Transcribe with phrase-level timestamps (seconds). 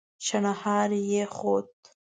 [0.25, 1.73] شڼهاری يې خوت.